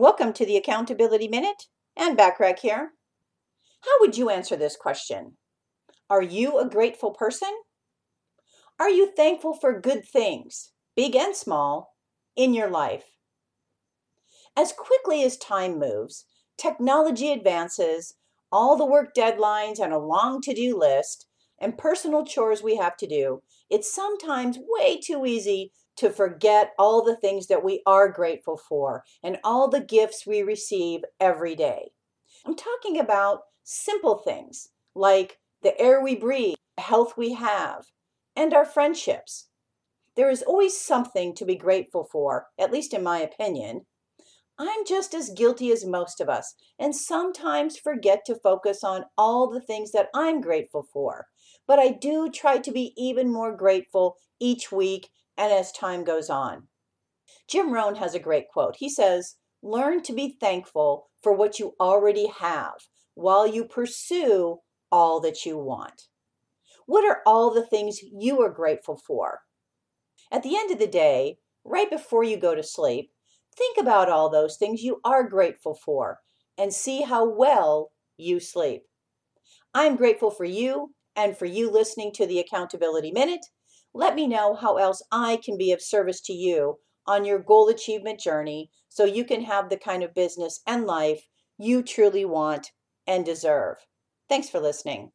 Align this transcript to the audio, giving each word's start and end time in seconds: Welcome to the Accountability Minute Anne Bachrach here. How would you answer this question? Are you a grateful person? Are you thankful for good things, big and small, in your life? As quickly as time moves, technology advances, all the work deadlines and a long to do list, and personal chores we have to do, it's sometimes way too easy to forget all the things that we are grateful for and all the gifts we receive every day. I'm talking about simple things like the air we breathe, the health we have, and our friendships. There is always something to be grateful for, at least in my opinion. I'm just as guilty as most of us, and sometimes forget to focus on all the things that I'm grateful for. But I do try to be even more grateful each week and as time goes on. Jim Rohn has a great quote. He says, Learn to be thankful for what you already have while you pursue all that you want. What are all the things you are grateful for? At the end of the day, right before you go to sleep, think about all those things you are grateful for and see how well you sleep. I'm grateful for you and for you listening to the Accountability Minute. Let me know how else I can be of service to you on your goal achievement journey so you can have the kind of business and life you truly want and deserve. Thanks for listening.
Welcome 0.00 0.32
to 0.32 0.46
the 0.46 0.56
Accountability 0.56 1.28
Minute 1.28 1.64
Anne 1.94 2.16
Bachrach 2.16 2.60
here. 2.60 2.92
How 3.82 3.90
would 4.00 4.16
you 4.16 4.30
answer 4.30 4.56
this 4.56 4.74
question? 4.74 5.36
Are 6.08 6.22
you 6.22 6.58
a 6.58 6.66
grateful 6.66 7.10
person? 7.10 7.50
Are 8.78 8.88
you 8.88 9.12
thankful 9.14 9.52
for 9.52 9.78
good 9.78 10.06
things, 10.08 10.72
big 10.96 11.14
and 11.14 11.36
small, 11.36 11.96
in 12.34 12.54
your 12.54 12.70
life? 12.70 13.10
As 14.56 14.72
quickly 14.72 15.22
as 15.22 15.36
time 15.36 15.78
moves, 15.78 16.24
technology 16.56 17.30
advances, 17.30 18.14
all 18.50 18.78
the 18.78 18.86
work 18.86 19.14
deadlines 19.14 19.80
and 19.80 19.92
a 19.92 19.98
long 19.98 20.40
to 20.40 20.54
do 20.54 20.78
list, 20.78 21.26
and 21.60 21.78
personal 21.78 22.24
chores 22.24 22.62
we 22.62 22.76
have 22.76 22.96
to 22.96 23.06
do, 23.06 23.42
it's 23.68 23.92
sometimes 23.94 24.58
way 24.60 24.98
too 24.98 25.26
easy 25.26 25.72
to 25.96 26.10
forget 26.10 26.72
all 26.78 27.04
the 27.04 27.16
things 27.16 27.46
that 27.48 27.62
we 27.62 27.82
are 27.86 28.08
grateful 28.08 28.56
for 28.56 29.04
and 29.22 29.38
all 29.44 29.68
the 29.68 29.80
gifts 29.80 30.26
we 30.26 30.42
receive 30.42 31.02
every 31.20 31.54
day. 31.54 31.90
I'm 32.46 32.56
talking 32.56 32.98
about 32.98 33.42
simple 33.64 34.18
things 34.18 34.68
like 34.94 35.38
the 35.62 35.78
air 35.78 36.02
we 36.02 36.16
breathe, 36.16 36.56
the 36.76 36.82
health 36.82 37.14
we 37.16 37.34
have, 37.34 37.84
and 38.34 38.54
our 38.54 38.64
friendships. 38.64 39.48
There 40.16 40.30
is 40.30 40.42
always 40.42 40.80
something 40.80 41.34
to 41.34 41.44
be 41.44 41.56
grateful 41.56 42.04
for, 42.10 42.46
at 42.58 42.72
least 42.72 42.94
in 42.94 43.02
my 43.02 43.20
opinion. 43.20 43.86
I'm 44.62 44.84
just 44.84 45.14
as 45.14 45.30
guilty 45.30 45.72
as 45.72 45.86
most 45.86 46.20
of 46.20 46.28
us, 46.28 46.54
and 46.78 46.94
sometimes 46.94 47.78
forget 47.78 48.26
to 48.26 48.34
focus 48.34 48.84
on 48.84 49.06
all 49.16 49.48
the 49.48 49.62
things 49.62 49.90
that 49.92 50.10
I'm 50.14 50.42
grateful 50.42 50.82
for. 50.82 51.28
But 51.66 51.78
I 51.78 51.88
do 51.88 52.30
try 52.30 52.58
to 52.58 52.70
be 52.70 52.92
even 52.94 53.32
more 53.32 53.56
grateful 53.56 54.16
each 54.38 54.70
week 54.70 55.08
and 55.38 55.50
as 55.50 55.72
time 55.72 56.04
goes 56.04 56.28
on. 56.28 56.64
Jim 57.48 57.72
Rohn 57.72 57.94
has 57.94 58.14
a 58.14 58.18
great 58.18 58.50
quote. 58.50 58.76
He 58.76 58.90
says, 58.90 59.36
Learn 59.62 60.02
to 60.02 60.12
be 60.12 60.36
thankful 60.38 61.08
for 61.22 61.32
what 61.32 61.58
you 61.58 61.74
already 61.80 62.26
have 62.26 62.86
while 63.14 63.46
you 63.46 63.64
pursue 63.64 64.58
all 64.92 65.20
that 65.20 65.46
you 65.46 65.56
want. 65.56 66.08
What 66.84 67.06
are 67.06 67.22
all 67.24 67.50
the 67.50 67.64
things 67.64 68.00
you 68.02 68.42
are 68.42 68.50
grateful 68.50 68.98
for? 68.98 69.40
At 70.30 70.42
the 70.42 70.54
end 70.54 70.70
of 70.70 70.78
the 70.78 70.86
day, 70.86 71.38
right 71.64 71.88
before 71.88 72.24
you 72.24 72.36
go 72.36 72.54
to 72.54 72.62
sleep, 72.62 73.10
think 73.60 73.76
about 73.78 74.08
all 74.08 74.30
those 74.30 74.56
things 74.56 74.82
you 74.82 75.00
are 75.04 75.28
grateful 75.28 75.74
for 75.74 76.18
and 76.56 76.72
see 76.72 77.02
how 77.02 77.28
well 77.28 77.92
you 78.16 78.40
sleep. 78.40 78.82
I'm 79.74 79.96
grateful 79.96 80.30
for 80.30 80.46
you 80.46 80.94
and 81.14 81.36
for 81.36 81.44
you 81.44 81.70
listening 81.70 82.12
to 82.14 82.26
the 82.26 82.38
Accountability 82.38 83.12
Minute. 83.12 83.44
Let 83.92 84.14
me 84.14 84.26
know 84.26 84.54
how 84.54 84.76
else 84.78 85.02
I 85.12 85.38
can 85.44 85.58
be 85.58 85.72
of 85.72 85.82
service 85.82 86.22
to 86.22 86.32
you 86.32 86.78
on 87.06 87.26
your 87.26 87.38
goal 87.38 87.68
achievement 87.68 88.18
journey 88.18 88.70
so 88.88 89.04
you 89.04 89.24
can 89.24 89.42
have 89.42 89.68
the 89.68 89.76
kind 89.76 90.02
of 90.02 90.14
business 90.14 90.60
and 90.66 90.86
life 90.86 91.26
you 91.58 91.82
truly 91.82 92.24
want 92.24 92.70
and 93.06 93.26
deserve. 93.26 93.76
Thanks 94.28 94.48
for 94.48 94.60
listening. 94.60 95.10